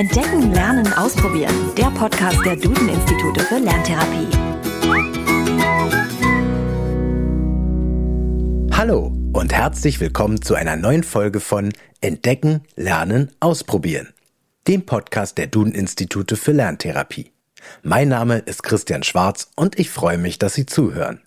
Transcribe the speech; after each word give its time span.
Entdecken, 0.00 0.54
Lernen, 0.54 0.90
Ausprobieren. 0.94 1.74
Der 1.76 1.90
Podcast 1.90 2.42
der 2.46 2.56
Duden-Institute 2.56 3.40
für 3.40 3.58
Lerntherapie. 3.58 4.28
Hallo 8.72 9.12
und 9.34 9.52
herzlich 9.52 10.00
willkommen 10.00 10.40
zu 10.40 10.54
einer 10.54 10.76
neuen 10.76 11.02
Folge 11.02 11.38
von 11.38 11.74
Entdecken, 12.00 12.62
Lernen, 12.76 13.30
Ausprobieren. 13.40 14.14
Dem 14.66 14.86
Podcast 14.86 15.36
der 15.36 15.48
Duden-Institute 15.48 16.34
für 16.36 16.52
Lerntherapie. 16.52 17.30
Mein 17.82 18.08
Name 18.08 18.38
ist 18.38 18.62
Christian 18.62 19.02
Schwarz 19.02 19.50
und 19.54 19.78
ich 19.78 19.90
freue 19.90 20.16
mich, 20.16 20.38
dass 20.38 20.54
Sie 20.54 20.64
zuhören. 20.64 21.20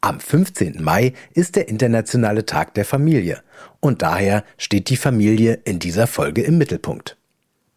Am 0.00 0.20
15. 0.20 0.84
Mai 0.84 1.14
ist 1.34 1.56
der 1.56 1.66
Internationale 1.66 2.46
Tag 2.46 2.74
der 2.74 2.84
Familie 2.84 3.42
und 3.80 4.02
daher 4.02 4.44
steht 4.56 4.88
die 4.88 4.96
Familie 4.96 5.54
in 5.64 5.80
dieser 5.80 6.06
Folge 6.06 6.42
im 6.42 6.58
Mittelpunkt. 6.58 7.16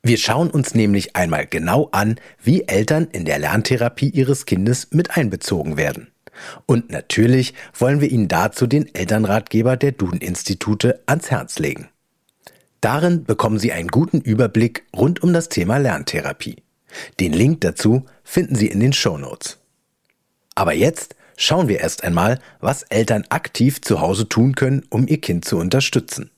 Wir 0.01 0.17
schauen 0.17 0.49
uns 0.49 0.75
nämlich 0.75 1.15
einmal 1.15 1.45
genau 1.45 1.89
an, 1.91 2.19
wie 2.41 2.63
Eltern 2.67 3.09
in 3.11 3.25
der 3.25 3.39
Lerntherapie 3.39 4.09
ihres 4.09 4.45
Kindes 4.45 4.87
mit 4.91 5.17
einbezogen 5.17 5.75
werden. 5.75 6.11
Und 6.65 6.89
natürlich 6.89 7.53
wollen 7.77 7.99
wir 7.99 8.09
Ihnen 8.09 8.29
dazu 8.29 8.65
den 8.65 8.93
Elternratgeber 8.95 9.75
der 9.75 9.91
Duden-Institute 9.91 11.01
ans 11.05 11.31
Herz 11.31 11.59
legen. 11.59 11.89
Darin 12.79 13.25
bekommen 13.25 13.59
Sie 13.59 13.73
einen 13.73 13.89
guten 13.89 14.21
Überblick 14.21 14.85
rund 14.95 15.21
um 15.21 15.33
das 15.33 15.49
Thema 15.49 15.77
Lerntherapie. 15.77 16.63
Den 17.19 17.33
Link 17.33 17.61
dazu 17.61 18.05
finden 18.23 18.55
Sie 18.55 18.67
in 18.67 18.79
den 18.79 18.93
Show 18.93 19.17
Notes. 19.17 19.57
Aber 20.55 20.73
jetzt 20.73 21.15
schauen 21.35 21.67
wir 21.67 21.81
erst 21.81 22.05
einmal, 22.05 22.39
was 22.61 22.83
Eltern 22.83 23.25
aktiv 23.29 23.81
zu 23.81 23.99
Hause 23.99 24.29
tun 24.29 24.55
können, 24.55 24.85
um 24.89 25.07
ihr 25.07 25.19
Kind 25.19 25.43
zu 25.43 25.57
unterstützen. 25.57 26.31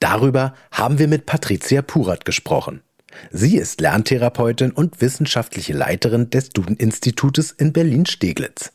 Darüber 0.00 0.54
haben 0.72 0.98
wir 0.98 1.08
mit 1.08 1.26
Patricia 1.26 1.82
Purat 1.82 2.24
gesprochen. 2.24 2.82
Sie 3.30 3.56
ist 3.56 3.80
Lerntherapeutin 3.80 4.70
und 4.70 5.00
wissenschaftliche 5.00 5.72
Leiterin 5.72 6.30
des 6.30 6.50
Duden-Institutes 6.50 7.52
in 7.52 7.72
Berlin-Steglitz. 7.72 8.72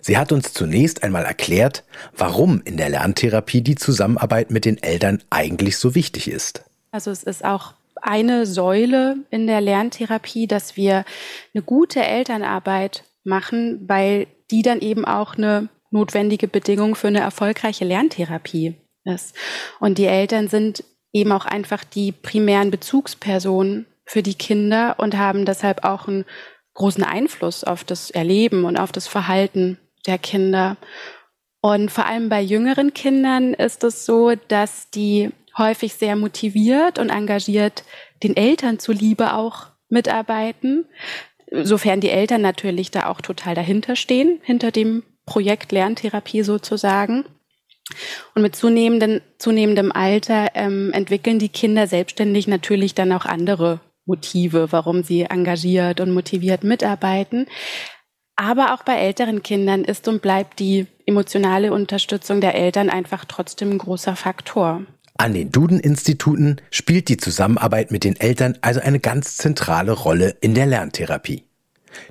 Sie 0.00 0.18
hat 0.18 0.30
uns 0.30 0.52
zunächst 0.52 1.02
einmal 1.02 1.24
erklärt, 1.24 1.84
warum 2.16 2.62
in 2.64 2.76
der 2.76 2.90
Lerntherapie 2.90 3.62
die 3.62 3.74
Zusammenarbeit 3.74 4.50
mit 4.50 4.64
den 4.64 4.80
Eltern 4.82 5.22
eigentlich 5.30 5.78
so 5.78 5.94
wichtig 5.94 6.28
ist. 6.28 6.64
Also 6.92 7.10
es 7.10 7.22
ist 7.22 7.44
auch 7.44 7.74
eine 8.02 8.46
Säule 8.46 9.16
in 9.30 9.46
der 9.46 9.60
Lerntherapie, 9.60 10.46
dass 10.46 10.76
wir 10.76 11.04
eine 11.54 11.62
gute 11.62 12.04
Elternarbeit 12.04 13.04
machen, 13.24 13.88
weil 13.88 14.28
die 14.50 14.62
dann 14.62 14.80
eben 14.80 15.04
auch 15.04 15.36
eine 15.36 15.68
notwendige 15.90 16.46
Bedingung 16.46 16.94
für 16.94 17.08
eine 17.08 17.20
erfolgreiche 17.20 17.84
Lerntherapie 17.84 18.76
ist. 19.04 19.34
Und 19.80 19.98
die 19.98 20.06
Eltern 20.06 20.48
sind 20.48 20.84
eben 21.16 21.32
auch 21.32 21.46
einfach 21.46 21.82
die 21.84 22.12
primären 22.12 22.70
Bezugspersonen 22.70 23.86
für 24.04 24.22
die 24.22 24.34
Kinder 24.34 24.96
und 24.98 25.16
haben 25.16 25.44
deshalb 25.44 25.84
auch 25.84 26.06
einen 26.06 26.24
großen 26.74 27.02
Einfluss 27.02 27.64
auf 27.64 27.84
das 27.84 28.10
Erleben 28.10 28.64
und 28.64 28.76
auf 28.76 28.92
das 28.92 29.08
Verhalten 29.08 29.78
der 30.06 30.18
Kinder. 30.18 30.76
Und 31.60 31.90
vor 31.90 32.06
allem 32.06 32.28
bei 32.28 32.40
jüngeren 32.40 32.94
Kindern 32.94 33.54
ist 33.54 33.82
es 33.82 34.06
so, 34.06 34.34
dass 34.48 34.90
die 34.90 35.30
häufig 35.58 35.94
sehr 35.94 36.16
motiviert 36.16 36.98
und 36.98 37.08
engagiert 37.08 37.82
den 38.22 38.36
Eltern 38.36 38.78
zuliebe 38.78 39.34
auch 39.34 39.68
mitarbeiten, 39.88 40.84
sofern 41.50 42.00
die 42.00 42.10
Eltern 42.10 42.42
natürlich 42.42 42.90
da 42.90 43.08
auch 43.08 43.20
total 43.20 43.54
dahinter 43.54 43.96
stehen, 43.96 44.38
hinter 44.42 44.70
dem 44.70 45.02
Projekt 45.24 45.72
Lerntherapie 45.72 46.42
sozusagen. 46.42 47.24
Und 48.34 48.42
mit 48.42 48.56
zunehmendem, 48.56 49.20
zunehmendem 49.38 49.92
Alter 49.92 50.48
ähm, 50.54 50.92
entwickeln 50.92 51.38
die 51.38 51.48
Kinder 51.48 51.86
selbstständig 51.86 52.48
natürlich 52.48 52.94
dann 52.94 53.12
auch 53.12 53.24
andere 53.24 53.80
Motive, 54.06 54.72
warum 54.72 55.02
sie 55.02 55.22
engagiert 55.22 56.00
und 56.00 56.12
motiviert 56.12 56.64
mitarbeiten. 56.64 57.46
Aber 58.36 58.74
auch 58.74 58.82
bei 58.82 58.96
älteren 58.96 59.42
Kindern 59.42 59.84
ist 59.84 60.06
und 60.08 60.20
bleibt 60.20 60.58
die 60.58 60.86
emotionale 61.06 61.72
Unterstützung 61.72 62.40
der 62.40 62.54
Eltern 62.54 62.90
einfach 62.90 63.24
trotzdem 63.24 63.70
ein 63.70 63.78
großer 63.78 64.14
Faktor. 64.14 64.82
An 65.18 65.32
den 65.32 65.50
Duden-Instituten 65.50 66.60
spielt 66.70 67.08
die 67.08 67.16
Zusammenarbeit 67.16 67.90
mit 67.90 68.04
den 68.04 68.16
Eltern 68.16 68.58
also 68.60 68.80
eine 68.80 69.00
ganz 69.00 69.38
zentrale 69.38 69.92
Rolle 69.92 70.36
in 70.42 70.54
der 70.54 70.66
Lerntherapie. 70.66 71.44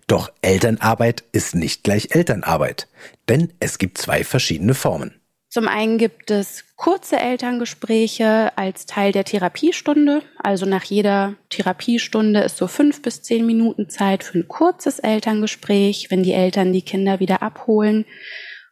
Doch 0.08 0.32
Elternarbeit 0.42 1.24
ist 1.32 1.54
nicht 1.54 1.84
gleich 1.84 2.16
Elternarbeit, 2.16 2.88
denn 3.30 3.54
es 3.60 3.78
gibt 3.78 4.00
zwei 4.00 4.24
verschiedene 4.24 4.74
Formen. 4.74 5.14
Zum 5.56 5.70
einen 5.70 5.98
gibt 5.98 6.32
es 6.32 6.66
kurze 6.76 7.18
Elterngespräche 7.18 8.52
als 8.58 8.88
Teil 8.88 9.14
der 9.14 9.24
Therapiestunde. 9.24 10.22
Also 10.38 10.66
nach 10.66 10.84
jeder 10.84 11.36
Therapiestunde 11.50 12.42
ist 12.42 12.58
so 12.58 12.68
fünf 12.68 13.02
bis 13.02 13.22
zehn 13.22 13.46
Minuten 13.46 13.88
Zeit 13.88 14.26
für 14.26 14.40
ein 14.40 14.50
kurzes 14.50 15.00
Elterngespräch, 15.00 16.08
wenn 16.10 16.24
die 16.24 16.34
Eltern 16.34 16.74
die 16.74 16.82
Kinder 16.82 17.22
wieder 17.22 17.42
abholen. 17.42 18.04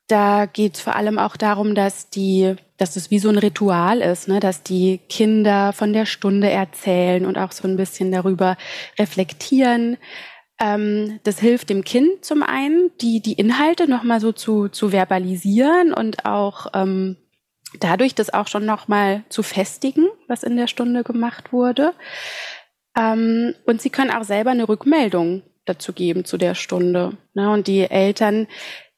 Da 0.09 0.45
geht 0.45 0.75
es 0.75 0.81
vor 0.81 0.97
allem 0.97 1.19
auch 1.19 1.37
darum, 1.37 1.73
dass 1.73 2.09
die, 2.09 2.53
dass 2.75 2.97
es 2.97 3.09
wie 3.09 3.19
so 3.19 3.29
ein 3.29 3.37
Ritual 3.37 4.01
ist, 4.01 4.27
ne? 4.27 4.41
dass 4.41 4.61
die 4.61 4.99
Kinder 5.07 5.71
von 5.71 5.93
der 5.93 6.05
Stunde 6.05 6.49
erzählen 6.49 7.25
und 7.25 7.37
auch 7.37 7.53
so 7.53 7.65
ein 7.65 7.77
bisschen 7.77 8.11
darüber 8.11 8.57
reflektieren. 8.99 9.95
Ähm, 10.59 11.19
das 11.23 11.39
hilft 11.39 11.69
dem 11.69 11.83
Kind 11.83 12.23
zum 12.23 12.43
einen, 12.43 12.91
die, 13.01 13.21
die 13.21 13.33
Inhalte 13.33 13.89
nochmal 13.89 14.19
so 14.19 14.31
zu, 14.31 14.69
zu 14.69 14.91
verbalisieren 14.91 15.93
und 15.93 16.25
auch 16.25 16.67
ähm, 16.73 17.17
dadurch 17.79 18.15
das 18.15 18.33
auch 18.33 18.47
schon 18.47 18.65
nochmal 18.65 19.23
zu 19.29 19.43
festigen, 19.43 20.07
was 20.27 20.43
in 20.43 20.57
der 20.57 20.67
Stunde 20.67 21.03
gemacht 21.03 21.51
wurde. 21.51 21.93
Ähm, 22.97 23.55
und 23.65 23.81
sie 23.81 23.89
können 23.89 24.11
auch 24.11 24.23
selber 24.23 24.51
eine 24.51 24.69
Rückmeldung 24.69 25.43
dazu 25.65 25.93
geben 25.93 26.25
zu 26.25 26.37
der 26.37 26.55
Stunde. 26.55 27.17
Ne? 27.33 27.49
Und 27.49 27.67
die 27.67 27.89
Eltern, 27.89 28.47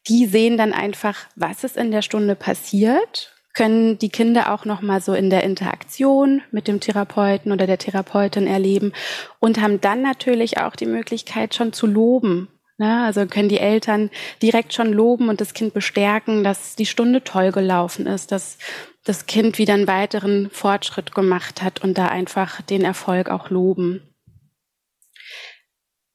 die 0.08 0.26
sehen 0.26 0.58
dann 0.58 0.74
einfach, 0.74 1.28
was 1.36 1.64
ist 1.64 1.78
in 1.78 1.92
der 1.92 2.02
Stunde 2.02 2.36
passiert 2.36 3.35
können 3.56 3.98
die 3.98 4.10
Kinder 4.10 4.54
auch 4.54 4.66
noch 4.66 4.82
mal 4.82 5.02
so 5.02 5.14
in 5.14 5.30
der 5.30 5.44
Interaktion 5.44 6.42
mit 6.52 6.68
dem 6.68 6.80
Therapeuten 6.80 7.52
oder 7.52 7.66
der 7.66 7.78
Therapeutin 7.78 8.48
erleben 8.48 8.92
und 9.40 9.60
haben 9.62 9.82
dann 9.82 10.02
natürlich 10.02 10.58
auch 10.60 10.76
die 10.76 10.86
Möglichkeit 10.86 11.56
schon 11.56 11.74
zu 11.74 11.88
loben. 11.88 12.50
Ne? 12.78 13.04
Also 13.04 13.26
können 13.26 13.50
die 13.50 13.60
Eltern 13.60 14.12
direkt 14.42 14.74
schon 14.74 14.92
loben 14.92 15.30
und 15.30 15.40
das 15.40 15.54
Kind 15.54 15.74
bestärken, 15.74 16.44
dass 16.44 16.76
die 16.76 16.86
Stunde 16.86 17.24
toll 17.24 17.52
gelaufen 17.52 18.06
ist, 18.06 18.32
dass 18.32 18.58
das 19.06 19.26
Kind 19.26 19.58
wieder 19.58 19.74
einen 19.74 19.88
weiteren 19.88 20.50
Fortschritt 20.52 21.16
gemacht 21.16 21.62
hat 21.62 21.82
und 21.82 21.98
da 21.98 22.08
einfach 22.08 22.62
den 22.62 22.84
Erfolg 22.84 23.30
auch 23.30 23.50
loben. 23.50 24.02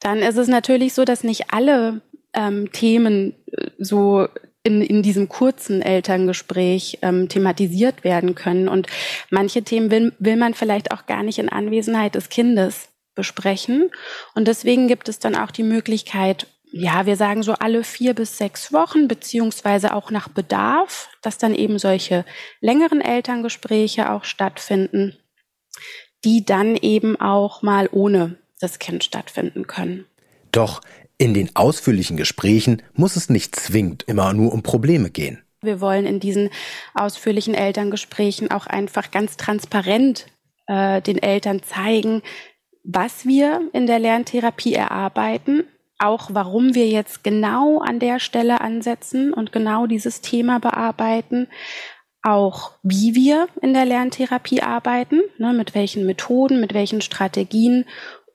Dann 0.01 0.19
ist 0.19 0.37
es 0.37 0.49
natürlich 0.49 0.93
so, 0.93 1.05
dass 1.05 1.25
nicht 1.25 1.53
alle 1.53 2.03
ähm, 2.35 2.71
Themen 2.73 3.35
äh, 3.53 3.71
so 3.79 4.29
in, 4.63 4.83
in 4.83 5.03
diesem 5.03 5.29
kurzen 5.29 5.81
Elterngespräch 5.81 6.99
ähm, 7.03 7.29
thematisiert 7.29 8.05
werden 8.05 8.35
können. 8.35 8.69
Und 8.69 8.87
manche 9.31 9.63
Themen 9.63 9.91
will, 9.91 10.13
will 10.19 10.37
man 10.37 10.55
vielleicht 10.55 10.93
auch 10.93 11.07
gar 11.07 11.23
nicht 11.23 11.39
in 11.39 11.49
Anwesenheit 11.49 12.15
des 12.15 12.29
Kindes 12.29 12.89
besprechen. 13.15 13.91
Und 14.35 14.49
deswegen 14.49 14.89
gibt 14.89 15.09
es 15.09 15.19
dann 15.19 15.35
auch 15.35 15.51
die 15.51 15.63
Möglichkeit, 15.63 16.47
ja, 16.73 17.05
wir 17.05 17.17
sagen 17.17 17.43
so 17.43 17.55
alle 17.55 17.83
vier 17.83 18.15
bis 18.15 18.39
sechs 18.39 18.73
Wochen, 18.73 19.09
beziehungsweise 19.09 19.93
auch 19.95 20.11
nach 20.11 20.29
Bedarf, 20.29 21.09
dass 21.21 21.37
dann 21.37 21.55
eben 21.55 21.79
solche 21.79 22.25
längeren 22.61 23.01
Elterngespräche 23.01 24.11
auch 24.11 24.25
stattfinden, 24.25 25.17
die 26.25 26.45
dann 26.45 26.77
eben 26.77 27.21
auch 27.21 27.63
mal 27.63 27.89
ohne 27.91 28.37
das 28.61 28.79
Kind 28.79 29.03
stattfinden 29.03 29.67
können. 29.67 30.07
Doch 30.53 30.81
in 31.21 31.35
den 31.35 31.55
ausführlichen 31.55 32.17
Gesprächen 32.17 32.83
muss 32.95 33.15
es 33.15 33.29
nicht 33.29 33.55
zwingend 33.55 34.05
immer 34.05 34.33
nur 34.33 34.55
um 34.55 34.63
Probleme 34.63 35.11
gehen. 35.11 35.43
Wir 35.61 35.83
wollen 35.83 36.07
in 36.07 36.19
diesen 36.19 36.49
ausführlichen 36.95 37.53
Elterngesprächen 37.53 38.51
auch 38.51 38.67
einfach 38.67 39.11
ganz 39.11 39.37
transparent 39.37 40.27
äh, 40.67 41.03
den 41.03 41.19
Eltern 41.19 41.63
zeigen, 41.63 42.23
was 42.85 43.27
wir 43.27 43.61
in 43.75 43.87
der 43.87 43.99
Lerntherapie 43.99 44.73
erarbeiten, 44.73 45.65
auch 45.99 46.31
warum 46.33 46.75
wir 46.75 46.89
jetzt 46.89 47.23
genau 47.23 47.81
an 47.81 47.99
der 47.99 48.19
Stelle 48.19 48.63
ansetzen 48.63 49.35
und 49.35 49.53
genau 49.53 49.87
dieses 49.87 50.23
Thema 50.23 50.59
bearbeiten, 50.59 51.49
auch 52.23 52.73
wie 52.83 53.15
wir 53.15 53.49
in 53.61 53.75
der 53.75 53.85
Lerntherapie 53.85 54.63
arbeiten, 54.63 55.21
ne, 55.37 55.53
mit 55.53 55.75
welchen 55.75 56.07
Methoden, 56.07 56.61
mit 56.61 56.73
welchen 56.73 57.03
Strategien 57.03 57.85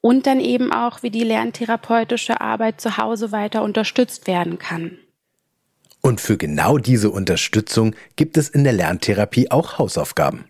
und 0.05 0.27
dann 0.27 0.39
eben 0.39 0.71
auch, 0.71 1.01
wie 1.01 1.09
die 1.09 1.23
lerntherapeutische 1.23 2.39
Arbeit 2.39 2.79
zu 2.79 2.97
Hause 2.97 3.31
weiter 3.31 3.63
unterstützt 3.63 4.27
werden 4.27 4.59
kann. 4.59 4.99
Und 6.01 6.21
für 6.21 6.37
genau 6.37 6.77
diese 6.77 7.09
Unterstützung 7.09 7.95
gibt 8.15 8.37
es 8.37 8.47
in 8.47 8.63
der 8.63 8.73
Lerntherapie 8.73 9.49
auch 9.49 9.79
Hausaufgaben. 9.79 10.45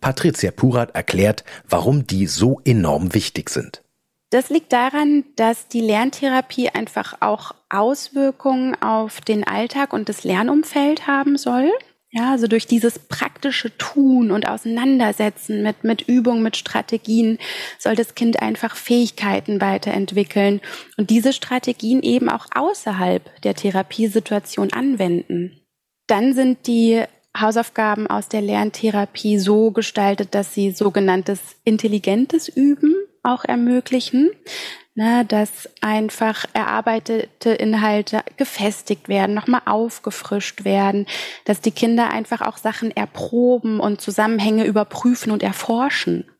Patricia 0.00 0.52
Purat 0.52 0.94
erklärt, 0.94 1.42
warum 1.68 2.06
die 2.06 2.28
so 2.28 2.60
enorm 2.64 3.12
wichtig 3.12 3.50
sind. 3.50 3.82
Das 4.30 4.48
liegt 4.48 4.72
daran, 4.72 5.24
dass 5.34 5.66
die 5.66 5.80
Lerntherapie 5.80 6.68
einfach 6.68 7.16
auch 7.18 7.50
Auswirkungen 7.68 8.80
auf 8.80 9.20
den 9.22 9.42
Alltag 9.42 9.92
und 9.92 10.08
das 10.08 10.22
Lernumfeld 10.22 11.08
haben 11.08 11.36
soll. 11.36 11.72
Ja, 12.12 12.32
also 12.32 12.48
durch 12.48 12.66
dieses 12.66 12.98
praktische 12.98 13.76
Tun 13.78 14.32
und 14.32 14.48
Auseinandersetzen 14.48 15.62
mit, 15.62 15.84
mit 15.84 16.02
Übungen, 16.08 16.42
mit 16.42 16.56
Strategien 16.56 17.38
soll 17.78 17.94
das 17.94 18.16
Kind 18.16 18.42
einfach 18.42 18.74
Fähigkeiten 18.74 19.60
weiterentwickeln 19.60 20.60
und 20.96 21.10
diese 21.10 21.32
Strategien 21.32 22.02
eben 22.02 22.28
auch 22.28 22.46
außerhalb 22.52 23.40
der 23.42 23.54
Therapiesituation 23.54 24.72
anwenden. 24.72 25.60
Dann 26.08 26.34
sind 26.34 26.66
die 26.66 27.04
Hausaufgaben 27.38 28.08
aus 28.08 28.28
der 28.28 28.40
Lerntherapie 28.40 29.38
so 29.38 29.70
gestaltet, 29.70 30.34
dass 30.34 30.52
sie 30.52 30.72
sogenanntes 30.72 31.38
intelligentes 31.62 32.48
Üben 32.48 32.96
auch 33.22 33.44
ermöglichen 33.44 34.30
ne, 35.00 35.24
dass 35.24 35.68
einfach 35.80 36.44
erarbeitete 36.52 37.50
Inhalte 37.50 38.22
gefestigt 38.36 39.08
werden, 39.08 39.34
nochmal 39.34 39.62
aufgefrischt 39.64 40.64
werden, 40.64 41.06
dass 41.46 41.62
die 41.62 41.70
Kinder 41.70 42.10
einfach 42.10 42.42
auch 42.42 42.58
Sachen 42.58 42.94
erproben 42.94 43.80
und 43.80 44.00
Zusammenhänge 44.00 44.64
überprüfen 44.64 45.32
und 45.32 45.42
erforschen. 45.42 46.30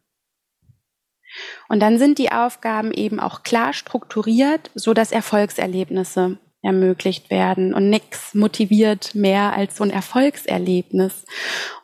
Und 1.69 1.81
dann 1.81 1.99
sind 1.99 2.19
die 2.19 2.33
Aufgaben 2.33 2.93
eben 2.93 3.19
auch 3.19 3.45
klar 3.45 3.73
strukturiert, 3.73 4.71
so 4.75 4.93
dass 4.95 5.13
Erfolgserlebnisse 5.13 6.39
ermöglicht 6.63 7.31
werden 7.31 7.73
und 7.73 7.89
nichts 7.89 8.35
motiviert 8.35 9.15
mehr 9.15 9.55
als 9.55 9.77
so 9.77 9.85
ein 9.85 9.91
Erfolgserlebnis. 9.91 11.25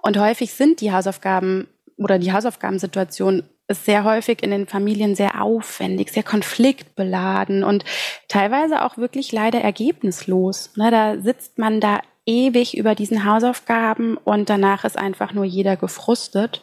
Und 0.02 0.19
häufig 0.19 0.52
sind 0.52 0.82
die 0.82 0.93
Hausaufgaben 0.93 1.69
oder 1.96 2.19
die 2.19 2.32
Hausaufgabensituation 2.32 3.44
ist 3.68 3.84
sehr 3.84 4.04
häufig 4.04 4.42
in 4.42 4.50
den 4.50 4.66
Familien 4.66 5.14
sehr 5.14 5.42
aufwendig, 5.42 6.10
sehr 6.10 6.22
konfliktbeladen 6.22 7.64
und 7.64 7.84
teilweise 8.28 8.84
auch 8.84 8.96
wirklich 8.96 9.32
leider 9.32 9.60
ergebnislos. 9.60 10.70
Ne, 10.76 10.90
da 10.90 11.18
sitzt 11.18 11.58
man 11.58 11.80
da 11.80 12.00
ewig 12.26 12.76
über 12.76 12.94
diesen 12.94 13.24
Hausaufgaben 13.24 14.16
und 14.16 14.50
danach 14.50 14.84
ist 14.84 14.98
einfach 14.98 15.32
nur 15.32 15.44
jeder 15.44 15.76
gefrustet. 15.76 16.62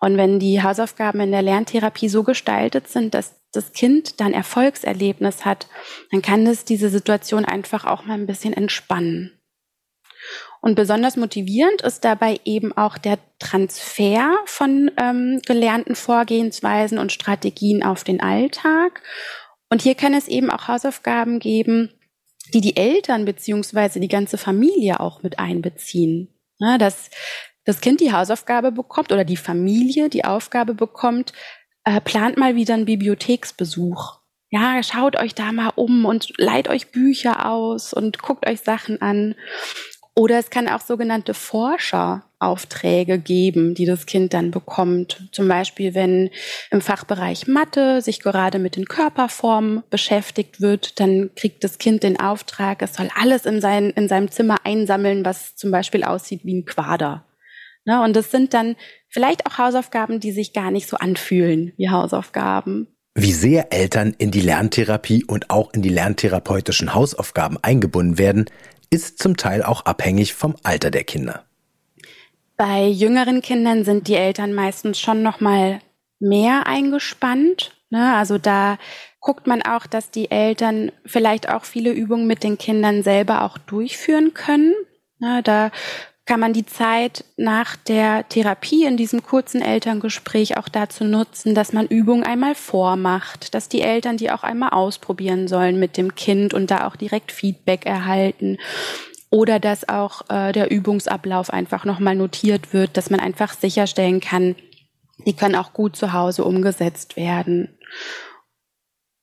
Und 0.00 0.16
wenn 0.16 0.38
die 0.38 0.62
Hausaufgaben 0.62 1.20
in 1.20 1.32
der 1.32 1.42
Lerntherapie 1.42 2.08
so 2.08 2.22
gestaltet 2.22 2.88
sind, 2.88 3.14
dass 3.14 3.34
das 3.52 3.72
Kind 3.72 4.20
dann 4.20 4.32
Erfolgserlebnis 4.32 5.44
hat, 5.44 5.66
dann 6.10 6.22
kann 6.22 6.46
es 6.46 6.64
diese 6.64 6.90
Situation 6.90 7.44
einfach 7.44 7.84
auch 7.84 8.04
mal 8.04 8.14
ein 8.14 8.26
bisschen 8.26 8.52
entspannen. 8.52 9.37
Und 10.60 10.74
besonders 10.74 11.16
motivierend 11.16 11.82
ist 11.82 12.04
dabei 12.04 12.40
eben 12.44 12.76
auch 12.76 12.98
der 12.98 13.18
Transfer 13.38 14.36
von 14.46 14.90
ähm, 14.96 15.40
gelernten 15.46 15.94
Vorgehensweisen 15.94 16.98
und 16.98 17.12
Strategien 17.12 17.82
auf 17.82 18.04
den 18.04 18.20
Alltag. 18.20 19.02
Und 19.70 19.82
hier 19.82 19.94
kann 19.94 20.14
es 20.14 20.28
eben 20.28 20.50
auch 20.50 20.68
Hausaufgaben 20.68 21.38
geben, 21.38 21.92
die 22.54 22.60
die 22.60 22.76
Eltern 22.76 23.24
beziehungsweise 23.24 24.00
die 24.00 24.08
ganze 24.08 24.38
Familie 24.38 25.00
auch 25.00 25.22
mit 25.22 25.38
einbeziehen. 25.38 26.34
Ja, 26.58 26.78
dass 26.78 27.10
das 27.64 27.80
Kind 27.80 28.00
die 28.00 28.12
Hausaufgabe 28.12 28.72
bekommt 28.72 29.12
oder 29.12 29.24
die 29.24 29.36
Familie 29.36 30.08
die 30.08 30.24
Aufgabe 30.24 30.74
bekommt, 30.74 31.32
äh, 31.84 32.00
plant 32.00 32.36
mal 32.36 32.56
wieder 32.56 32.74
einen 32.74 32.86
Bibliotheksbesuch. 32.86 34.18
Ja, 34.50 34.82
schaut 34.82 35.16
euch 35.16 35.34
da 35.34 35.52
mal 35.52 35.72
um 35.76 36.06
und 36.06 36.32
leiht 36.38 36.68
euch 36.68 36.90
Bücher 36.90 37.46
aus 37.46 37.92
und 37.92 38.20
guckt 38.20 38.48
euch 38.48 38.60
Sachen 38.60 39.02
an. 39.02 39.34
Oder 40.18 40.40
es 40.40 40.50
kann 40.50 40.66
auch 40.66 40.80
sogenannte 40.80 41.32
Forscheraufträge 41.32 43.20
geben, 43.20 43.74
die 43.74 43.86
das 43.86 44.04
Kind 44.04 44.34
dann 44.34 44.50
bekommt. 44.50 45.28
Zum 45.30 45.46
Beispiel, 45.46 45.94
wenn 45.94 46.30
im 46.72 46.80
Fachbereich 46.80 47.46
Mathe 47.46 48.02
sich 48.02 48.18
gerade 48.18 48.58
mit 48.58 48.74
den 48.74 48.86
Körperformen 48.86 49.84
beschäftigt 49.90 50.60
wird, 50.60 50.98
dann 50.98 51.30
kriegt 51.36 51.62
das 51.62 51.78
Kind 51.78 52.02
den 52.02 52.18
Auftrag, 52.18 52.82
es 52.82 52.94
soll 52.94 53.10
alles 53.14 53.46
in, 53.46 53.60
sein, 53.60 53.90
in 53.90 54.08
seinem 54.08 54.28
Zimmer 54.28 54.56
einsammeln, 54.64 55.24
was 55.24 55.54
zum 55.54 55.70
Beispiel 55.70 56.02
aussieht 56.02 56.40
wie 56.42 56.58
ein 56.58 56.64
Quader. 56.64 57.24
Ne? 57.84 58.02
Und 58.02 58.16
das 58.16 58.32
sind 58.32 58.54
dann 58.54 58.74
vielleicht 59.08 59.46
auch 59.46 59.58
Hausaufgaben, 59.58 60.18
die 60.18 60.32
sich 60.32 60.52
gar 60.52 60.72
nicht 60.72 60.88
so 60.88 60.96
anfühlen 60.96 61.74
wie 61.76 61.90
Hausaufgaben. 61.90 62.88
Wie 63.14 63.32
sehr 63.32 63.72
Eltern 63.72 64.16
in 64.18 64.32
die 64.32 64.40
Lerntherapie 64.40 65.24
und 65.24 65.50
auch 65.50 65.72
in 65.74 65.82
die 65.82 65.88
lerntherapeutischen 65.88 66.94
Hausaufgaben 66.94 67.56
eingebunden 67.62 68.18
werden, 68.18 68.46
ist 68.90 69.18
zum 69.18 69.36
Teil 69.36 69.62
auch 69.62 69.84
abhängig 69.84 70.34
vom 70.34 70.56
Alter 70.62 70.90
der 70.90 71.04
Kinder. 71.04 71.44
Bei 72.56 72.86
jüngeren 72.86 73.40
Kindern 73.40 73.84
sind 73.84 74.08
die 74.08 74.16
Eltern 74.16 74.52
meistens 74.52 74.98
schon 74.98 75.22
noch 75.22 75.40
mal 75.40 75.80
mehr 76.18 76.66
eingespannt. 76.66 77.76
Ne? 77.90 78.14
Also 78.16 78.38
da 78.38 78.78
guckt 79.20 79.46
man 79.46 79.62
auch, 79.62 79.86
dass 79.86 80.10
die 80.10 80.30
Eltern 80.30 80.90
vielleicht 81.04 81.48
auch 81.48 81.64
viele 81.64 81.92
Übungen 81.92 82.26
mit 82.26 82.42
den 82.42 82.58
Kindern 82.58 83.02
selber 83.02 83.42
auch 83.42 83.58
durchführen 83.58 84.34
können. 84.34 84.74
Ne? 85.18 85.42
Da 85.44 85.70
kann 86.28 86.40
man 86.40 86.52
die 86.52 86.66
Zeit 86.66 87.24
nach 87.38 87.74
der 87.74 88.28
Therapie 88.28 88.84
in 88.84 88.98
diesem 88.98 89.22
kurzen 89.22 89.62
Elterngespräch 89.62 90.58
auch 90.58 90.68
dazu 90.68 91.04
nutzen, 91.04 91.54
dass 91.54 91.72
man 91.72 91.86
Übungen 91.86 92.22
einmal 92.22 92.54
vormacht, 92.54 93.54
dass 93.54 93.70
die 93.70 93.80
Eltern 93.80 94.18
die 94.18 94.30
auch 94.30 94.42
einmal 94.42 94.70
ausprobieren 94.70 95.48
sollen 95.48 95.80
mit 95.80 95.96
dem 95.96 96.14
Kind 96.14 96.52
und 96.52 96.70
da 96.70 96.86
auch 96.86 96.96
direkt 96.96 97.32
Feedback 97.32 97.86
erhalten. 97.86 98.58
Oder 99.30 99.58
dass 99.58 99.88
auch 99.88 100.20
äh, 100.28 100.52
der 100.52 100.70
Übungsablauf 100.70 101.48
einfach 101.48 101.86
nochmal 101.86 102.14
notiert 102.14 102.74
wird, 102.74 102.98
dass 102.98 103.08
man 103.08 103.20
einfach 103.20 103.54
sicherstellen 103.54 104.20
kann, 104.20 104.54
die 105.24 105.32
können 105.32 105.54
auch 105.54 105.72
gut 105.72 105.96
zu 105.96 106.12
Hause 106.12 106.44
umgesetzt 106.44 107.16
werden. 107.16 107.78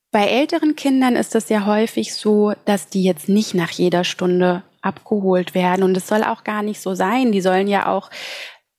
Bei 0.10 0.25
älteren 0.25 0.75
Kindern 0.75 1.16
ist 1.16 1.36
es 1.36 1.50
ja 1.50 1.68
häufig 1.68 2.16
so, 2.16 2.54
dass 2.66 2.88
die 2.88 3.04
jetzt 3.04 3.30
nicht 3.30 3.54
nach 3.54 3.69
jeder 3.69 4.04
Stunde 4.04 4.63
abgeholt 4.85 5.55
werden. 5.55 5.83
Und 5.83 5.97
es 5.97 6.07
soll 6.07 6.23
auch 6.23 6.43
gar 6.43 6.61
nicht 6.61 6.79
so 6.79 6.93
sein. 6.95 7.31
Die 7.31 7.41
sollen 7.41 7.67
ja 7.67 7.87
auch 7.91 8.09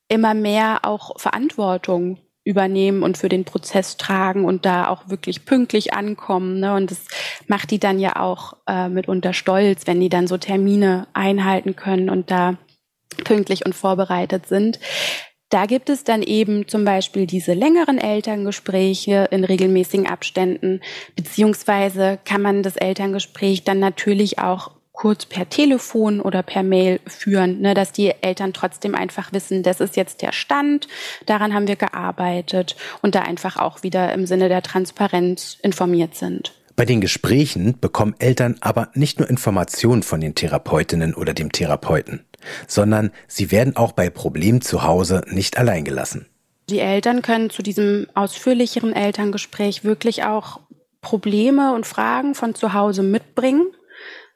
immer 0.09 0.35
mehr 0.35 0.81
auch 0.83 1.19
Verantwortung 1.19 2.19
übernehmen 2.45 3.03
und 3.03 3.19
für 3.19 3.29
den 3.29 3.45
Prozess 3.45 3.97
tragen 3.97 4.45
und 4.45 4.65
da 4.65 4.89
auch 4.89 5.09
wirklich 5.09 5.45
pünktlich 5.45 5.95
ankommen. 5.95 6.61
Ne? 6.61 6.75
Und 6.75 6.93
das 6.93 7.05
macht 7.49 7.73
die 7.73 7.81
dann 7.81 7.99
ja 7.99 8.21
auch 8.21 8.55
äh, 8.69 8.89
mitunter 8.89 9.33
stolz, 9.33 9.87
wenn 9.87 10.01
die 10.01 10.09
dann 10.09 10.29
so 10.29 10.39
Termine 10.39 11.09
einhalten 11.13 11.75
können 11.75 12.09
und 12.09 12.31
da 12.31 12.57
pünktlich 13.25 13.67
und 13.67 13.75
vorbereitet 13.75 14.47
sind. 14.47 14.79
Da 15.49 15.67
gibt 15.67 15.91
es 15.91 16.05
dann 16.05 16.23
eben 16.23 16.69
zum 16.69 16.85
Beispiel 16.85 17.27
diese 17.27 17.53
längeren 17.53 17.99
Elterngespräche 17.99 19.29
in 19.31 19.45
regelmäßigen 19.45 20.07
Abständen, 20.07 20.81
beziehungsweise 21.15 22.19
kann 22.25 22.43
man 22.43 22.63
das 22.63 22.77
Elterngespräch 22.77 23.65
dann 23.65 23.79
natürlich 23.79 24.39
auch 24.39 24.76
kurz 24.97 25.27
per 25.27 25.49
Telefon 25.49 26.21
oder 26.21 26.43
per 26.43 26.63
Mail 26.63 27.01
führen, 27.07 27.61
ne, 27.61 27.75
dass 27.75 27.93
die 27.93 28.13
Eltern 28.23 28.53
trotzdem 28.53 28.95
einfach 28.95 29.33
wissen, 29.33 29.63
das 29.63 29.81
ist 29.81 29.95
jetzt 29.95 30.23
der 30.23 30.33
Stand, 30.33 30.89
daran 31.27 31.55
haben 31.55 31.69
wir 31.69 31.77
gearbeitet 31.77 32.77
und 33.03 33.15
da 33.15 33.21
einfach 33.21 33.57
auch 33.59 33.83
wieder 33.83 34.13
im 34.13 34.27
Sinne 34.27 34.49
der 34.49 34.63
Transparenz 34.63 35.59
informiert 35.63 36.17
sind. 36.17 36.55
Bei 36.75 36.85
den 36.85 37.01
Gesprächen 37.01 37.79
bekommen 37.81 38.15
Eltern 38.19 38.57
aber 38.61 38.91
nicht 38.95 39.19
nur 39.19 39.31
Informationen 39.31 40.03
von 40.03 40.21
den 40.21 40.35
Therapeutinnen 40.35 41.15
oder 41.15 41.33
dem 41.33 41.53
Therapeuten, 41.53 42.25
sondern 42.67 43.13
sie 43.29 43.51
werden 43.51 43.77
auch 43.77 43.93
bei 43.93 44.11
Problemen 44.11 44.61
zu 44.61 44.83
Hause 44.83 45.23
nicht 45.29 45.57
allein 45.57 45.85
gelassen. 45.85 46.27
Die 46.69 46.81
Eltern 46.81 47.23
können 47.23 47.49
zu 47.49 47.63
diesem 47.63 48.09
ausführlicheren 48.15 48.93
Elterngespräch 48.93 49.85
wirklich 49.85 50.25
auch 50.25 50.61
Probleme 51.01 51.73
und 51.75 51.87
Fragen 51.87 52.35
von 52.35 52.55
zu 52.55 52.73
Hause 52.73 53.03
mitbringen 53.03 53.67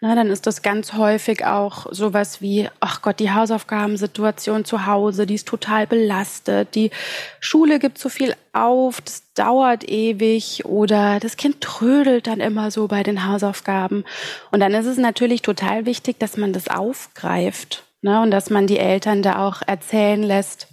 na, 0.02 0.14
dann 0.14 0.30
ist 0.30 0.46
das 0.46 0.62
ganz 0.62 0.94
häufig 0.94 1.44
auch 1.44 1.86
sowas 1.90 2.40
wie, 2.40 2.70
ach 2.80 3.02
Gott, 3.02 3.20
die 3.20 3.32
Hausaufgabensituation 3.32 4.64
zu 4.64 4.86
Hause, 4.86 5.26
die 5.26 5.34
ist 5.34 5.46
total 5.46 5.86
belastet, 5.86 6.74
die 6.74 6.90
Schule 7.38 7.78
gibt 7.78 7.98
zu 7.98 8.08
viel 8.08 8.34
auf, 8.54 9.02
das 9.02 9.30
dauert 9.34 9.86
ewig 9.86 10.64
oder 10.64 11.20
das 11.20 11.36
Kind 11.36 11.60
trödelt 11.60 12.26
dann 12.28 12.40
immer 12.40 12.70
so 12.70 12.88
bei 12.88 13.02
den 13.02 13.26
Hausaufgaben. 13.26 14.04
Und 14.50 14.60
dann 14.60 14.72
ist 14.72 14.86
es 14.86 14.96
natürlich 14.96 15.42
total 15.42 15.84
wichtig, 15.84 16.18
dass 16.18 16.38
man 16.38 16.54
das 16.54 16.68
aufgreift 16.68 17.84
ne, 18.00 18.22
und 18.22 18.30
dass 18.30 18.48
man 18.48 18.66
die 18.66 18.78
Eltern 18.78 19.22
da 19.22 19.46
auch 19.46 19.60
erzählen 19.66 20.22
lässt, 20.22 20.68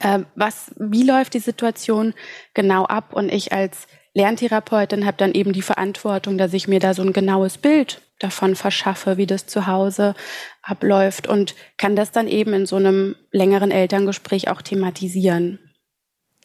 äh, 0.00 0.20
was, 0.34 0.72
wie 0.76 1.04
läuft 1.04 1.32
die 1.32 1.40
Situation 1.40 2.12
genau 2.52 2.84
ab 2.84 3.14
und 3.14 3.32
ich 3.32 3.52
als 3.52 3.86
Lerntherapeutin 4.14 5.06
habe 5.06 5.16
dann 5.16 5.32
eben 5.32 5.52
die 5.52 5.62
Verantwortung, 5.62 6.36
dass 6.36 6.52
ich 6.52 6.66
mir 6.66 6.80
da 6.80 6.94
so 6.94 7.02
ein 7.02 7.12
genaues 7.12 7.58
Bild 7.58 8.02
davon 8.18 8.54
verschaffe, 8.56 9.16
wie 9.16 9.26
das 9.26 9.46
zu 9.46 9.66
Hause 9.66 10.14
abläuft 10.62 11.26
und 11.26 11.54
kann 11.76 11.96
das 11.96 12.10
dann 12.12 12.26
eben 12.26 12.52
in 12.52 12.66
so 12.66 12.76
einem 12.76 13.16
längeren 13.30 13.70
Elterngespräch 13.70 14.48
auch 14.48 14.62
thematisieren. 14.62 15.58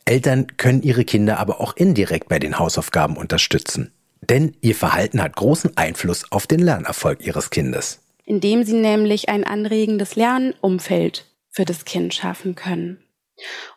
Eltern 0.05 0.57
können 0.57 0.83
ihre 0.83 1.03
Kinder 1.03 1.39
aber 1.39 1.59
auch 1.59 1.75
indirekt 1.75 2.29
bei 2.29 2.39
den 2.39 2.59
Hausaufgaben 2.59 3.17
unterstützen. 3.17 3.91
Denn 4.21 4.55
ihr 4.61 4.75
Verhalten 4.75 5.21
hat 5.21 5.35
großen 5.35 5.77
Einfluss 5.77 6.31
auf 6.31 6.47
den 6.47 6.59
Lernerfolg 6.59 7.25
ihres 7.25 7.49
Kindes. 7.49 8.01
Indem 8.23 8.63
sie 8.63 8.73
nämlich 8.73 9.29
ein 9.29 9.43
anregendes 9.43 10.15
Lernumfeld 10.15 11.25
für 11.49 11.65
das 11.65 11.85
Kind 11.85 12.13
schaffen 12.13 12.55
können. 12.55 13.04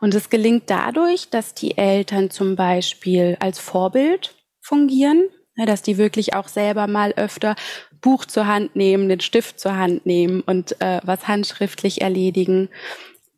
Und 0.00 0.14
es 0.14 0.30
gelingt 0.30 0.64
dadurch, 0.66 1.30
dass 1.30 1.54
die 1.54 1.76
Eltern 1.76 2.30
zum 2.30 2.56
Beispiel 2.56 3.36
als 3.40 3.58
Vorbild 3.58 4.34
fungieren 4.60 5.24
Ja, 5.56 5.66
dass 5.66 5.82
die 5.82 5.98
wirklich 5.98 6.34
auch 6.34 6.48
selber 6.48 6.86
mal 6.86 7.12
öfter 7.16 7.56
Buch 8.00 8.24
zur 8.24 8.46
Hand 8.46 8.76
nehmen, 8.76 9.08
den 9.08 9.20
Stift 9.20 9.58
zur 9.58 9.76
Hand 9.76 10.06
nehmen 10.06 10.40
und 10.42 10.80
äh, 10.80 11.00
was 11.04 11.26
handschriftlich 11.26 12.00
erledigen, 12.00 12.68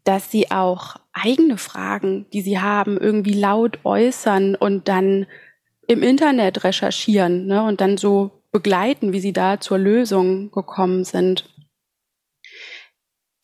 dass 0.04 0.30
sie 0.30 0.50
auch 0.50 0.96
eigene 1.12 1.56
Fragen, 1.56 2.26
die 2.32 2.42
sie 2.42 2.60
haben, 2.60 2.98
irgendwie 2.98 3.34
laut 3.34 3.78
äußern 3.84 4.54
und 4.54 4.88
dann 4.88 5.26
im 5.86 6.02
Internet 6.02 6.64
recherchieren 6.64 7.46
ne, 7.46 7.62
und 7.62 7.80
dann 7.80 7.96
so 7.96 8.30
begleiten, 8.52 9.12
wie 9.12 9.20
sie 9.20 9.32
da 9.32 9.60
zur 9.60 9.78
Lösung 9.78 10.50
gekommen 10.50 11.04
sind. 11.04 11.48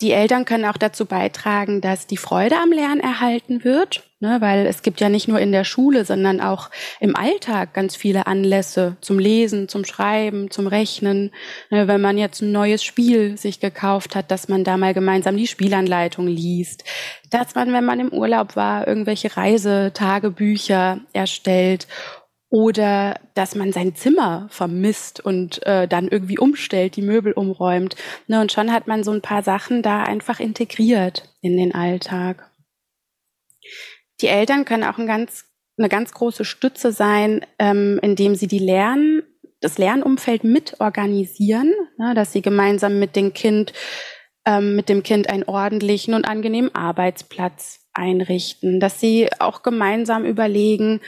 Die 0.02 0.12
Eltern 0.12 0.44
können 0.44 0.66
auch 0.66 0.76
dazu 0.76 1.06
beitragen, 1.06 1.80
dass 1.80 2.06
die 2.06 2.18
Freude 2.18 2.56
am 2.58 2.70
Lernen 2.70 3.00
erhalten 3.00 3.64
wird, 3.64 4.02
ne, 4.20 4.42
weil 4.42 4.66
es 4.66 4.82
gibt 4.82 5.00
ja 5.00 5.08
nicht 5.08 5.26
nur 5.26 5.40
in 5.40 5.52
der 5.52 5.64
Schule, 5.64 6.04
sondern 6.04 6.42
auch 6.42 6.70
im 7.00 7.16
Alltag 7.16 7.72
ganz 7.72 7.96
viele 7.96 8.26
Anlässe 8.26 8.98
zum 9.00 9.18
Lesen, 9.18 9.70
zum 9.70 9.86
Schreiben, 9.86 10.50
zum 10.50 10.66
Rechnen. 10.66 11.30
Ne, 11.70 11.88
wenn 11.88 12.02
man 12.02 12.18
jetzt 12.18 12.42
ein 12.42 12.52
neues 12.52 12.84
Spiel 12.84 13.38
sich 13.38 13.58
gekauft 13.58 14.14
hat, 14.16 14.30
dass 14.30 14.48
man 14.48 14.64
da 14.64 14.76
mal 14.76 14.92
gemeinsam 14.92 15.34
die 15.38 15.46
Spielanleitung 15.46 16.26
liest, 16.26 16.84
dass 17.30 17.54
man, 17.54 17.72
wenn 17.72 17.86
man 17.86 17.98
im 17.98 18.12
Urlaub 18.12 18.54
war, 18.54 18.86
irgendwelche 18.86 19.34
Reisetagebücher 19.34 21.00
erstellt 21.14 21.86
oder 22.48 23.18
dass 23.34 23.54
man 23.54 23.72
sein 23.72 23.94
Zimmer 23.94 24.46
vermisst 24.50 25.20
und 25.20 25.64
äh, 25.66 25.88
dann 25.88 26.08
irgendwie 26.08 26.38
umstellt, 26.38 26.96
die 26.96 27.02
Möbel 27.02 27.32
umräumt. 27.32 27.96
Ne, 28.28 28.40
und 28.40 28.52
schon 28.52 28.72
hat 28.72 28.86
man 28.86 29.02
so 29.02 29.10
ein 29.10 29.22
paar 29.22 29.42
Sachen 29.42 29.82
da 29.82 30.02
einfach 30.02 30.38
integriert 30.38 31.34
in 31.40 31.56
den 31.56 31.74
Alltag. 31.74 32.50
Die 34.20 34.28
Eltern 34.28 34.64
können 34.64 34.84
auch 34.84 34.98
ein 34.98 35.06
ganz, 35.06 35.44
eine 35.76 35.88
ganz 35.88 36.12
große 36.12 36.44
Stütze 36.44 36.92
sein, 36.92 37.44
ähm, 37.58 37.98
indem 38.02 38.34
sie 38.36 38.46
die 38.46 38.60
Lernen, 38.60 39.22
das 39.60 39.78
Lernumfeld 39.78 40.44
mit 40.44 40.80
organisieren, 40.80 41.72
ne, 41.98 42.14
dass 42.14 42.32
sie 42.32 42.42
gemeinsam 42.42 43.00
mit 43.00 43.16
dem 43.16 43.32
Kind, 43.32 43.72
ähm, 44.44 44.76
mit 44.76 44.88
dem 44.88 45.02
Kind 45.02 45.28
einen 45.28 45.44
ordentlichen 45.44 46.14
und 46.14 46.28
angenehmen 46.28 46.72
Arbeitsplatz 46.74 47.80
einrichten, 47.92 48.78
dass 48.78 49.00
sie 49.00 49.28
auch 49.40 49.62
gemeinsam 49.62 50.24
überlegen, 50.24 51.00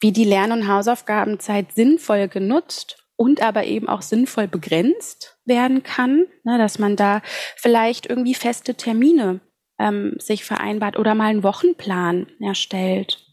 wie 0.00 0.12
die 0.12 0.24
Lern- 0.24 0.52
und 0.52 0.68
Hausaufgabenzeit 0.68 1.72
sinnvoll 1.72 2.28
genutzt 2.28 3.06
und 3.16 3.42
aber 3.42 3.64
eben 3.64 3.86
auch 3.88 4.02
sinnvoll 4.02 4.48
begrenzt 4.48 5.38
werden 5.44 5.82
kann, 5.82 6.26
ne, 6.42 6.56
dass 6.56 6.78
man 6.78 6.96
da 6.96 7.20
vielleicht 7.56 8.06
irgendwie 8.06 8.34
feste 8.34 8.74
Termine 8.74 9.40
ähm, 9.78 10.16
sich 10.18 10.44
vereinbart 10.44 10.98
oder 10.98 11.14
mal 11.14 11.26
einen 11.26 11.42
Wochenplan 11.42 12.28
erstellt. 12.40 13.26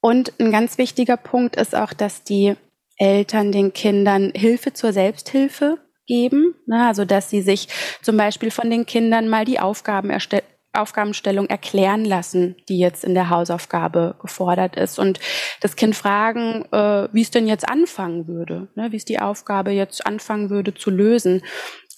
Und 0.00 0.32
ein 0.40 0.50
ganz 0.50 0.76
wichtiger 0.76 1.16
Punkt 1.16 1.56
ist 1.56 1.74
auch, 1.74 1.92
dass 1.92 2.24
die 2.24 2.56
Eltern 2.96 3.52
den 3.52 3.72
Kindern 3.72 4.32
Hilfe 4.34 4.72
zur 4.72 4.92
Selbsthilfe 4.92 5.78
geben. 6.06 6.54
Ne, 6.66 6.86
also 6.86 7.04
dass 7.04 7.30
sie 7.30 7.42
sich 7.42 7.68
zum 8.02 8.16
Beispiel 8.16 8.50
von 8.50 8.70
den 8.70 8.86
Kindern 8.86 9.28
mal 9.28 9.44
die 9.44 9.60
Aufgaben 9.60 10.10
erstellen 10.10 10.42
Aufgabenstellung 10.76 11.46
erklären 11.46 12.04
lassen, 12.04 12.56
die 12.68 12.78
jetzt 12.78 13.04
in 13.04 13.14
der 13.14 13.30
Hausaufgabe 13.30 14.16
gefordert 14.20 14.76
ist. 14.76 14.98
Und 14.98 15.20
das 15.60 15.76
Kind 15.76 15.96
fragen, 15.96 16.64
äh, 16.72 17.08
wie 17.12 17.22
es 17.22 17.30
denn 17.30 17.46
jetzt 17.46 17.68
anfangen 17.68 18.28
würde, 18.28 18.68
ne, 18.74 18.92
wie 18.92 18.96
es 18.96 19.04
die 19.04 19.18
Aufgabe 19.18 19.70
jetzt 19.70 20.06
anfangen 20.06 20.50
würde 20.50 20.74
zu 20.74 20.90
lösen. 20.90 21.42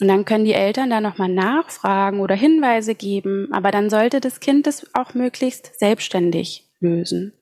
Und 0.01 0.09
dann 0.09 0.25
können 0.25 0.45
die 0.45 0.55
Eltern 0.55 0.91
da 0.91 1.01
nochmal 1.01 1.29
nachfragen 1.29 2.21
oder 2.21 2.35
Hinweise 2.35 2.95
geben, 2.95 3.49
aber 3.53 3.71
dann 3.71 3.91
sollte 3.91 4.21
das 4.21 4.41
Kind 4.41 4.67
es 4.67 4.87
auch 4.95 5.15
möglichst 5.15 5.79
selbstständig 5.79 6.69
lösen. 6.81 7.33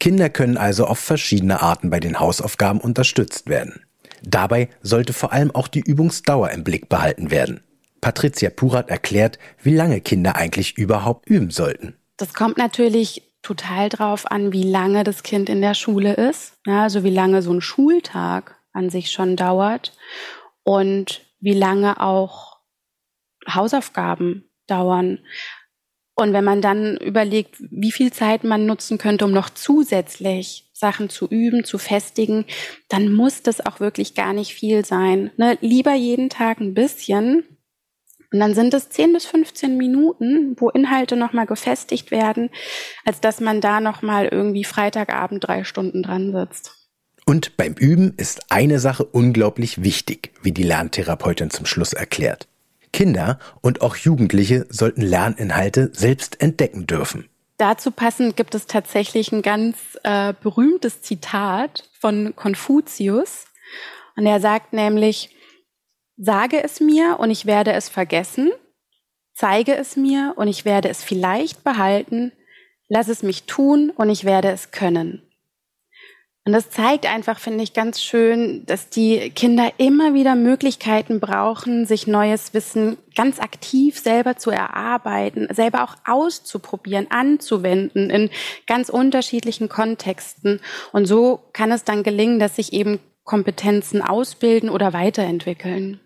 Kinder 0.00 0.28
können 0.28 0.56
also 0.56 0.86
auf 0.86 0.98
verschiedene 0.98 1.62
Arten 1.62 1.90
bei 1.90 2.00
den 2.00 2.18
Hausaufgaben 2.18 2.80
unterstützt 2.80 3.48
werden. 3.48 3.84
Dabei 4.22 4.68
sollte 4.82 5.12
vor 5.12 5.32
allem 5.32 5.50
auch 5.50 5.68
die 5.68 5.80
Übungsdauer 5.80 6.50
im 6.50 6.64
Blick 6.64 6.88
behalten 6.88 7.30
werden. 7.30 7.60
Patricia 8.04 8.50
Purat 8.50 8.90
erklärt, 8.90 9.38
wie 9.62 9.74
lange 9.74 10.02
Kinder 10.02 10.36
eigentlich 10.36 10.76
überhaupt 10.76 11.26
üben 11.26 11.50
sollten. 11.50 11.96
Das 12.18 12.34
kommt 12.34 12.58
natürlich 12.58 13.32
total 13.40 13.88
drauf 13.88 14.30
an, 14.30 14.52
wie 14.52 14.62
lange 14.62 15.04
das 15.04 15.22
Kind 15.22 15.48
in 15.48 15.62
der 15.62 15.72
Schule 15.72 16.12
ist. 16.12 16.52
Ja, 16.66 16.82
also 16.82 17.02
wie 17.02 17.10
lange 17.10 17.40
so 17.40 17.50
ein 17.50 17.62
Schultag 17.62 18.56
an 18.74 18.90
sich 18.90 19.10
schon 19.10 19.36
dauert 19.36 19.96
und 20.64 21.22
wie 21.40 21.54
lange 21.54 21.98
auch 21.98 22.58
Hausaufgaben 23.48 24.50
dauern. 24.66 25.20
Und 26.14 26.34
wenn 26.34 26.44
man 26.44 26.60
dann 26.60 26.98
überlegt, 26.98 27.56
wie 27.70 27.90
viel 27.90 28.12
Zeit 28.12 28.44
man 28.44 28.66
nutzen 28.66 28.98
könnte, 28.98 29.24
um 29.24 29.32
noch 29.32 29.48
zusätzlich 29.48 30.70
Sachen 30.74 31.08
zu 31.08 31.26
üben, 31.26 31.64
zu 31.64 31.78
festigen, 31.78 32.44
dann 32.90 33.10
muss 33.10 33.40
das 33.40 33.64
auch 33.64 33.80
wirklich 33.80 34.14
gar 34.14 34.34
nicht 34.34 34.52
viel 34.52 34.84
sein. 34.84 35.30
Ne? 35.38 35.56
Lieber 35.62 35.94
jeden 35.94 36.28
Tag 36.28 36.60
ein 36.60 36.74
bisschen 36.74 37.44
und 38.34 38.40
dann 38.40 38.52
sind 38.52 38.74
es 38.74 38.88
10 38.88 39.12
bis 39.12 39.26
15 39.26 39.76
Minuten, 39.76 40.56
wo 40.58 40.68
Inhalte 40.68 41.14
nochmal 41.14 41.46
gefestigt 41.46 42.10
werden, 42.10 42.50
als 43.04 43.20
dass 43.20 43.40
man 43.40 43.60
da 43.60 43.80
nochmal 43.80 44.26
irgendwie 44.26 44.64
Freitagabend 44.64 45.46
drei 45.46 45.62
Stunden 45.62 46.02
dran 46.02 46.32
sitzt. 46.32 46.72
Und 47.26 47.56
beim 47.56 47.74
Üben 47.74 48.12
ist 48.16 48.50
eine 48.50 48.80
Sache 48.80 49.04
unglaublich 49.04 49.84
wichtig, 49.84 50.32
wie 50.42 50.50
die 50.50 50.64
Lerntherapeutin 50.64 51.50
zum 51.50 51.64
Schluss 51.64 51.92
erklärt. 51.92 52.48
Kinder 52.92 53.38
und 53.60 53.82
auch 53.82 53.94
Jugendliche 53.94 54.66
sollten 54.68 55.02
Lerninhalte 55.02 55.90
selbst 55.92 56.40
entdecken 56.40 56.88
dürfen. 56.88 57.28
Dazu 57.56 57.92
passend 57.92 58.36
gibt 58.36 58.56
es 58.56 58.66
tatsächlich 58.66 59.30
ein 59.30 59.42
ganz 59.42 59.76
äh, 60.02 60.34
berühmtes 60.42 61.02
Zitat 61.02 61.88
von 62.00 62.34
Konfuzius. 62.34 63.44
Und 64.16 64.26
er 64.26 64.40
sagt 64.40 64.72
nämlich, 64.72 65.33
Sage 66.16 66.62
es 66.62 66.80
mir 66.80 67.18
und 67.18 67.30
ich 67.30 67.46
werde 67.46 67.72
es 67.72 67.88
vergessen. 67.88 68.52
Zeige 69.34 69.74
es 69.74 69.96
mir 69.96 70.34
und 70.36 70.46
ich 70.46 70.64
werde 70.64 70.88
es 70.88 71.02
vielleicht 71.02 71.64
behalten. 71.64 72.32
Lass 72.88 73.08
es 73.08 73.22
mich 73.22 73.44
tun 73.44 73.90
und 73.90 74.10
ich 74.10 74.24
werde 74.24 74.50
es 74.50 74.70
können. 74.70 75.22
Und 76.46 76.52
das 76.52 76.68
zeigt 76.68 77.06
einfach, 77.06 77.38
finde 77.38 77.64
ich, 77.64 77.72
ganz 77.72 78.02
schön, 78.02 78.66
dass 78.66 78.90
die 78.90 79.30
Kinder 79.30 79.72
immer 79.78 80.12
wieder 80.12 80.34
Möglichkeiten 80.34 81.18
brauchen, 81.18 81.86
sich 81.86 82.06
neues 82.06 82.52
Wissen 82.52 82.98
ganz 83.16 83.40
aktiv 83.40 83.98
selber 83.98 84.36
zu 84.36 84.50
erarbeiten, 84.50 85.48
selber 85.50 85.82
auch 85.84 85.96
auszuprobieren, 86.04 87.06
anzuwenden 87.10 88.10
in 88.10 88.28
ganz 88.66 88.90
unterschiedlichen 88.90 89.70
Kontexten. 89.70 90.60
Und 90.92 91.06
so 91.06 91.40
kann 91.54 91.72
es 91.72 91.84
dann 91.84 92.02
gelingen, 92.02 92.38
dass 92.38 92.56
sich 92.56 92.74
eben 92.74 93.00
Kompetenzen 93.24 94.02
ausbilden 94.02 94.68
oder 94.68 94.92
weiterentwickeln. 94.92 95.98